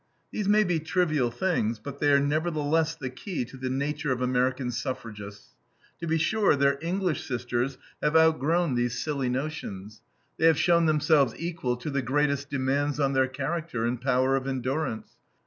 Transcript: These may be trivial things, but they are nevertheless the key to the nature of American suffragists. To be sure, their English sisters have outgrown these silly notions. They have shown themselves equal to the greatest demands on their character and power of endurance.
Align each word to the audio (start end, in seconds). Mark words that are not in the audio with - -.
These 0.31 0.49
may 0.49 0.63
be 0.63 0.79
trivial 0.79 1.29
things, 1.29 1.77
but 1.77 1.99
they 1.99 2.11
are 2.11 2.19
nevertheless 2.19 2.95
the 2.95 3.11
key 3.11 3.45
to 3.45 3.55
the 3.55 3.69
nature 3.69 4.11
of 4.11 4.19
American 4.19 4.71
suffragists. 4.71 5.49
To 5.99 6.07
be 6.07 6.17
sure, 6.17 6.55
their 6.55 6.79
English 6.81 7.23
sisters 7.27 7.77
have 8.01 8.15
outgrown 8.17 8.73
these 8.73 8.97
silly 8.99 9.29
notions. 9.29 10.01
They 10.39 10.47
have 10.47 10.57
shown 10.57 10.87
themselves 10.87 11.35
equal 11.37 11.77
to 11.77 11.91
the 11.91 12.01
greatest 12.01 12.49
demands 12.49 12.99
on 12.99 13.13
their 13.13 13.27
character 13.27 13.85
and 13.85 14.01
power 14.01 14.35
of 14.35 14.47
endurance. 14.47 15.11